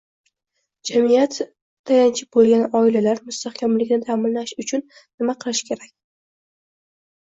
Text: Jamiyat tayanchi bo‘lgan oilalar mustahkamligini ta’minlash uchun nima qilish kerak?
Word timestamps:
Jamiyat 0.89 1.37
tayanchi 1.91 2.27
bo‘lgan 2.39 2.65
oilalar 2.81 3.23
mustahkamligini 3.29 4.11
ta’minlash 4.11 4.59
uchun 4.67 4.89
nima 4.99 5.41
qilish 5.47 5.67
kerak? 5.73 5.97